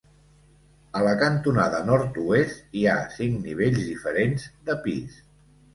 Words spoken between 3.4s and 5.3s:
nivells diferents de pis.